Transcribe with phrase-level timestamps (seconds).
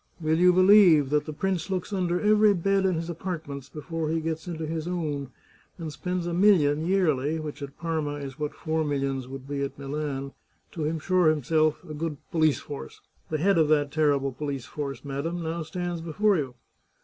[0.19, 4.19] Will you believe that the prince looks under every bed in his apartments before he
[4.19, 5.29] gets into his own,
[5.77, 9.77] and spends a million yearly— which at Parma is what four millions would be at
[9.77, 10.33] Milan—
[10.71, 13.01] to insure himself a good police force.
[13.29, 16.55] The head of that terrible police force, madam, now stands before you.